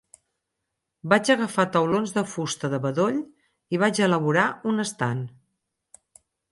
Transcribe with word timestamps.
Vaig 1.11 1.29
agafar 1.33 1.65
taulons 1.75 2.13
de 2.17 2.25
fusta 2.31 2.73
de 2.73 2.81
bedoll 2.87 3.21
i 3.77 3.83
vaig 3.85 4.05
elaborar 4.09 4.51
un 4.73 4.87
estant. 4.89 5.25